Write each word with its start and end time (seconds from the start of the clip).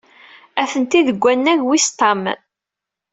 Atenti 0.61 1.01
deg 1.07 1.17
wannag 1.23 1.59
wis 1.67 1.87
ṭam. 1.99 2.23